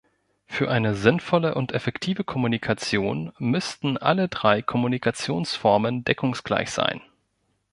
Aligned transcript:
Für 0.47 0.71
eine 0.71 0.95
sinnvolle 0.95 1.53
und 1.53 1.73
effektive 1.73 2.23
Kommunikation 2.23 3.31
müssten 3.37 3.97
alle 3.99 4.29
drei 4.29 4.63
Kommunikationsformen 4.63 6.05
„deckungsgleich“ 6.05 6.71
sein. 6.71 7.01